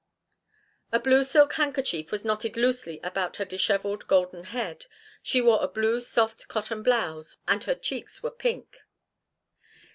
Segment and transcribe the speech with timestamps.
[0.91, 4.87] A blue silk handkerchief was knotted loosely about her dishevelled golden head,
[5.21, 8.79] she wore a blue soft cotton blouse, and her cheeks were pink.